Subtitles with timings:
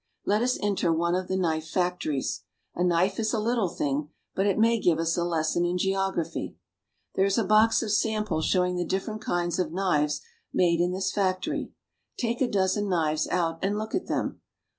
[0.25, 2.41] Let us enter one of the knife factories.
[2.73, 6.55] A knife is a little thing, but it may give us a lesson in geography.
[7.13, 11.11] There is a box of samples showing the different kinds of knives made in this
[11.11, 11.73] factory.
[12.17, 14.41] Take a dozen knives out and look at them.